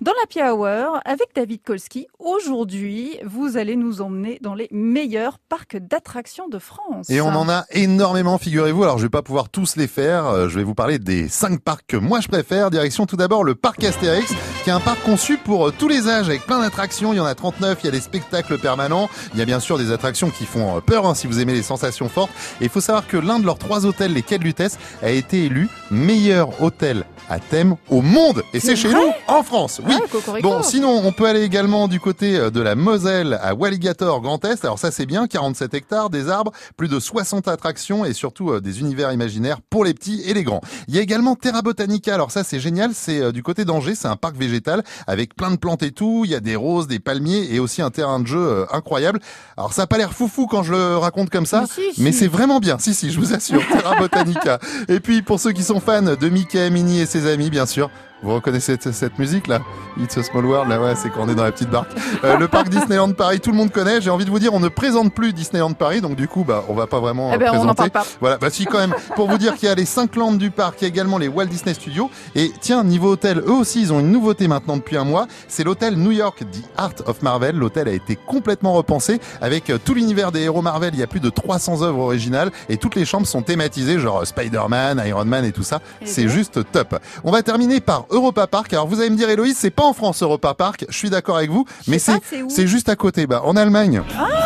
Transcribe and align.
Dans 0.00 0.12
la 0.36 0.54
Hour, 0.54 1.00
avec 1.04 1.30
David 1.34 1.60
Kolski, 1.64 2.06
aujourd'hui, 2.20 3.18
vous 3.24 3.56
allez 3.56 3.74
nous 3.74 4.00
emmener 4.00 4.38
dans 4.40 4.54
les 4.54 4.68
meilleurs 4.70 5.40
parcs 5.40 5.76
d'attractions 5.76 6.48
de 6.48 6.60
France. 6.60 7.10
Et 7.10 7.20
on 7.20 7.30
en 7.30 7.48
a 7.48 7.64
énormément, 7.72 8.38
figurez-vous. 8.38 8.84
Alors, 8.84 8.98
je 8.98 9.02
vais 9.02 9.08
pas 9.08 9.22
pouvoir 9.22 9.48
tous 9.48 9.74
les 9.74 9.88
faire. 9.88 10.26
Euh, 10.26 10.48
je 10.48 10.56
vais 10.56 10.62
vous 10.62 10.76
parler 10.76 11.00
des 11.00 11.28
cinq 11.28 11.60
parcs 11.60 11.84
que 11.88 11.96
moi 11.96 12.20
je 12.20 12.28
préfère. 12.28 12.70
Direction 12.70 13.06
tout 13.06 13.16
d'abord 13.16 13.42
le 13.42 13.56
parc 13.56 13.82
Astérix, 13.82 14.32
qui 14.62 14.70
est 14.70 14.72
un 14.72 14.78
parc 14.78 15.02
conçu 15.02 15.36
pour 15.36 15.66
euh, 15.66 15.74
tous 15.76 15.88
les 15.88 16.06
âges, 16.08 16.28
avec 16.28 16.46
plein 16.46 16.60
d'attractions. 16.60 17.12
Il 17.12 17.16
y 17.16 17.20
en 17.20 17.26
a 17.26 17.34
39. 17.34 17.78
Il 17.82 17.86
y 17.86 17.88
a 17.88 17.92
des 17.92 18.00
spectacles 18.00 18.56
permanents. 18.56 19.08
Il 19.34 19.40
y 19.40 19.42
a 19.42 19.46
bien 19.46 19.58
sûr 19.58 19.78
des 19.78 19.90
attractions 19.90 20.30
qui 20.30 20.44
font 20.44 20.76
euh, 20.76 20.80
peur, 20.80 21.06
hein, 21.06 21.14
si 21.16 21.26
vous 21.26 21.40
aimez 21.40 21.54
les 21.54 21.64
sensations 21.64 22.08
fortes. 22.08 22.30
Et 22.60 22.64
il 22.64 22.70
faut 22.70 22.80
savoir 22.80 23.08
que 23.08 23.16
l'un 23.16 23.40
de 23.40 23.46
leurs 23.46 23.58
trois 23.58 23.84
hôtels, 23.84 24.12
les 24.12 24.22
Quais 24.22 24.38
de 24.38 24.44
Lutèce, 24.44 24.78
a 25.02 25.10
été 25.10 25.46
élu 25.46 25.68
meilleur 25.90 26.62
hôtel 26.62 27.04
à 27.28 27.38
thème 27.40 27.76
au 27.90 28.00
monde. 28.00 28.42
Et 28.54 28.60
c'est 28.60 28.76
chez 28.76 28.92
nous, 28.92 29.10
en 29.26 29.42
France. 29.42 29.80
Oui. 29.88 29.94
Ah, 29.98 30.40
bon, 30.42 30.62
sinon, 30.62 31.00
on 31.04 31.12
peut 31.12 31.26
aller 31.26 31.42
également 31.42 31.88
du 31.88 32.00
côté 32.00 32.36
euh, 32.36 32.50
de 32.50 32.60
la 32.60 32.74
Moselle 32.74 33.38
à 33.42 33.54
Walligator 33.54 34.20
Grand 34.20 34.44
Est. 34.44 34.64
Alors 34.64 34.78
ça, 34.78 34.90
c'est 34.90 35.06
bien. 35.06 35.26
47 35.26 35.74
hectares, 35.74 36.10
des 36.10 36.28
arbres, 36.28 36.52
plus 36.76 36.88
de 36.88 37.00
60 37.00 37.48
attractions 37.48 38.04
et 38.04 38.12
surtout 38.12 38.50
euh, 38.50 38.60
des 38.60 38.80
univers 38.80 39.12
imaginaires 39.12 39.60
pour 39.70 39.84
les 39.84 39.94
petits 39.94 40.22
et 40.26 40.34
les 40.34 40.44
grands. 40.44 40.60
Il 40.88 40.94
y 40.94 40.98
a 40.98 41.02
également 41.02 41.34
Terra 41.34 41.62
Botanica. 41.62 42.14
Alors 42.14 42.30
ça, 42.30 42.44
c'est 42.44 42.60
génial. 42.60 42.90
C'est 42.94 43.20
euh, 43.20 43.32
du 43.32 43.42
côté 43.42 43.64
d'Angers. 43.64 43.94
C'est 43.94 44.08
un 44.08 44.16
parc 44.16 44.36
végétal 44.36 44.84
avec 45.06 45.34
plein 45.34 45.50
de 45.50 45.56
plantes 45.56 45.82
et 45.82 45.92
tout. 45.92 46.22
Il 46.24 46.30
y 46.30 46.34
a 46.34 46.40
des 46.40 46.56
roses, 46.56 46.86
des 46.86 46.98
palmiers 46.98 47.48
et 47.52 47.58
aussi 47.58 47.82
un 47.82 47.90
terrain 47.90 48.20
de 48.20 48.26
jeu 48.26 48.66
incroyable. 48.72 49.20
Alors 49.56 49.72
ça 49.72 49.82
a 49.82 49.86
pas 49.86 49.98
l'air 49.98 50.12
foufou 50.12 50.46
quand 50.46 50.62
je 50.62 50.72
le 50.72 50.96
raconte 50.96 51.30
comme 51.30 51.46
ça, 51.46 51.64
mais, 51.98 52.12
c'est 52.12 52.26
vraiment 52.26 52.58
bien. 52.58 52.78
Si, 52.78 52.94
si, 52.94 53.10
je 53.10 53.18
vous 53.18 53.32
assure. 53.34 53.62
Terra 53.72 53.96
Botanica. 53.96 54.58
Et 54.88 55.00
puis, 55.00 55.22
pour 55.22 55.40
ceux 55.40 55.52
qui 55.52 55.62
sont 55.62 55.80
fans 55.80 56.02
de 56.02 56.28
Mickey, 56.28 56.70
Minnie 56.70 57.00
et 57.00 57.06
ses 57.06 57.26
amis, 57.30 57.50
bien 57.50 57.66
sûr, 57.66 57.90
vous 58.22 58.34
reconnaissez 58.34 58.76
cette, 58.80 59.18
musique 59.18 59.46
là 59.46 59.60
It's 60.00 60.16
a 60.16 60.22
Small 60.22 60.46
World, 60.46 60.68
là 60.68 60.80
ouais, 60.80 60.94
c'est 60.96 61.10
quand 61.10 61.22
on 61.22 61.28
est 61.28 61.34
dans 61.34 61.44
la 61.44 61.52
petite 61.52 61.70
barque. 61.70 61.90
Euh, 62.24 62.36
le 62.36 62.48
parc 62.48 62.68
Disneyland 62.68 63.12
Paris, 63.12 63.40
tout 63.40 63.50
le 63.50 63.56
monde 63.56 63.70
connaît. 63.70 64.00
J'ai 64.00 64.10
envie 64.10 64.24
de 64.24 64.30
vous 64.30 64.38
dire, 64.38 64.54
on 64.54 64.60
ne 64.60 64.68
présente 64.68 65.12
plus 65.12 65.32
Disneyland 65.32 65.72
Paris, 65.72 66.00
donc 66.00 66.16
du 66.16 66.28
coup, 66.28 66.44
bah, 66.44 66.64
on 66.68 66.74
va 66.74 66.86
pas 66.86 67.00
vraiment 67.00 67.30
eh 67.34 67.38
ben, 67.38 67.48
présenter. 67.48 67.66
On 67.66 67.70
en 67.70 67.74
parle 67.74 67.90
pas. 67.90 68.04
Voilà, 68.20 68.38
bah 68.38 68.50
si 68.50 68.64
quand 68.64 68.78
même. 68.78 68.94
Pour 69.16 69.28
vous 69.28 69.38
dire 69.38 69.54
qu'il 69.54 69.68
y 69.68 69.72
a 69.72 69.74
les 69.74 69.84
cinq 69.84 70.16
landes 70.16 70.38
du 70.38 70.50
parc, 70.50 70.80
il 70.80 70.84
y 70.84 70.86
a 70.86 70.88
également 70.88 71.18
les 71.18 71.28
Walt 71.28 71.46
Disney 71.46 71.74
Studios. 71.74 72.10
Et 72.34 72.52
tiens, 72.60 72.84
niveau 72.84 73.12
hôtel, 73.12 73.38
eux 73.38 73.52
aussi, 73.52 73.80
ils 73.80 73.92
ont 73.92 74.00
une 74.00 74.12
nouveauté 74.12 74.48
maintenant 74.48 74.76
depuis 74.76 74.96
un 74.96 75.04
mois. 75.04 75.26
C'est 75.48 75.64
l'hôtel 75.64 75.96
New 75.96 76.12
York, 76.12 76.38
The 76.40 76.64
Art 76.76 76.94
of 77.06 77.22
Marvel. 77.22 77.56
L'hôtel 77.56 77.88
a 77.88 77.92
été 77.92 78.16
complètement 78.16 78.72
repensé 78.72 79.20
avec 79.40 79.70
euh, 79.70 79.78
tout 79.82 79.94
l'univers 79.94 80.32
des 80.32 80.42
héros 80.42 80.62
Marvel. 80.62 80.90
Il 80.94 81.00
y 81.00 81.02
a 81.02 81.06
plus 81.06 81.20
de 81.20 81.30
300 81.30 81.82
œuvres 81.82 82.00
originales 82.00 82.50
et 82.68 82.76
toutes 82.76 82.94
les 82.94 83.04
chambres 83.04 83.26
sont 83.26 83.42
thématisées, 83.42 83.98
genre 83.98 84.26
Spider-Man, 84.26 85.02
Iron 85.06 85.24
Man 85.24 85.44
et 85.44 85.52
tout 85.52 85.62
ça. 85.62 85.80
Eh 86.00 86.06
c'est 86.06 86.28
juste 86.28 86.60
top. 86.72 86.98
On 87.24 87.30
va 87.30 87.42
terminer 87.42 87.80
par 87.80 88.06
Europa 88.10 88.46
Park. 88.46 88.72
Alors 88.72 88.86
vous 88.86 89.00
allez 89.00 89.10
me 89.10 89.16
dire, 89.16 89.28
Héloïse, 89.28 89.56
c'est 89.68 89.74
pas 89.74 89.84
en 89.84 89.92
France 89.92 90.22
Europa 90.22 90.54
Park. 90.54 90.86
Je 90.88 90.96
suis 90.96 91.10
d'accord 91.10 91.36
avec 91.36 91.50
vous, 91.50 91.66
mais 91.88 91.98
c'est 91.98 92.22
c'est 92.48 92.66
juste 92.66 92.88
à 92.88 92.96
côté, 92.96 93.26
bah 93.26 93.42
en 93.44 93.54
Allemagne. 93.54 94.00
Ah 94.18 94.38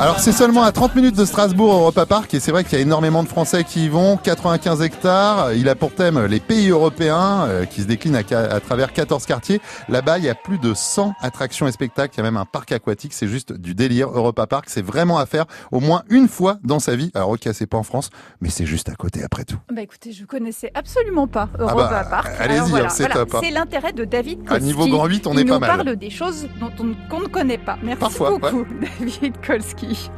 Alors 0.00 0.18
c'est 0.18 0.32
seulement 0.32 0.62
à 0.62 0.72
30 0.72 0.94
minutes 0.96 1.14
de 1.14 1.26
Strasbourg 1.26 1.74
Europa 1.74 2.06
Park 2.06 2.32
et 2.32 2.40
c'est 2.40 2.52
vrai 2.52 2.64
qu'il 2.64 2.72
y 2.72 2.76
a 2.76 2.80
énormément 2.80 3.22
de 3.22 3.28
Français 3.28 3.64
qui 3.64 3.84
y 3.84 3.88
vont, 3.90 4.16
95 4.16 4.80
hectares, 4.80 5.52
il 5.52 5.68
a 5.68 5.74
pour 5.74 5.92
thème 5.92 6.24
les 6.24 6.40
pays 6.40 6.70
européens 6.70 7.44
euh, 7.46 7.66
qui 7.66 7.82
se 7.82 7.86
déclinent 7.86 8.16
à, 8.16 8.20
à 8.38 8.60
travers 8.60 8.94
14 8.94 9.26
quartiers. 9.26 9.60
Là-bas, 9.90 10.16
il 10.16 10.24
y 10.24 10.30
a 10.30 10.34
plus 10.34 10.56
de 10.56 10.72
100 10.72 11.12
attractions 11.20 11.68
et 11.68 11.72
spectacles, 11.72 12.14
il 12.14 12.16
y 12.16 12.20
a 12.20 12.22
même 12.22 12.38
un 12.38 12.46
parc 12.46 12.72
aquatique, 12.72 13.12
c'est 13.12 13.28
juste 13.28 13.52
du 13.52 13.74
délire 13.74 14.08
Europa 14.08 14.46
Park, 14.46 14.64
c'est 14.68 14.80
vraiment 14.80 15.18
à 15.18 15.26
faire 15.26 15.44
au 15.70 15.80
moins 15.80 16.02
une 16.08 16.28
fois 16.28 16.56
dans 16.64 16.78
sa 16.78 16.96
vie. 16.96 17.10
Alors 17.14 17.28
ok, 17.28 17.46
c'est 17.52 17.66
pas 17.66 17.76
en 17.76 17.82
France, 17.82 18.08
mais 18.40 18.48
c'est 18.48 18.64
juste 18.64 18.88
à 18.88 18.94
côté 18.94 19.22
après 19.22 19.44
tout. 19.44 19.58
Bah 19.70 19.82
écoutez, 19.82 20.12
je 20.12 20.24
connaissais 20.24 20.70
absolument 20.74 21.26
pas 21.26 21.50
Europa 21.58 21.88
bah, 21.90 22.06
Park. 22.08 22.28
allez-y, 22.38 22.70
voilà, 22.70 22.86
hein, 22.86 22.88
c'est 22.88 23.02
voilà. 23.02 23.14
top, 23.16 23.34
hein. 23.34 23.40
C'est 23.42 23.50
l'intérêt 23.50 23.92
de 23.92 24.06
David 24.06 24.40
À 24.46 24.52
Kolski. 24.52 24.64
niveau 24.64 24.86
grand 24.86 25.04
8, 25.04 25.26
on 25.26 25.34
Il 25.34 25.40
est 25.40 25.44
pas 25.44 25.54
nous 25.54 25.60
mal. 25.60 25.76
parle 25.84 25.96
des 25.96 26.08
choses 26.10 26.48
dont 26.58 26.72
on 26.80 26.94
qu'on 27.10 27.20
ne 27.20 27.26
connaît 27.28 27.58
pas. 27.58 27.76
Merci 27.82 28.00
Parfois, 28.00 28.30
beaucoup, 28.38 28.64
David 28.98 29.34
Kolski. 29.46 29.89
ich. 29.90 30.10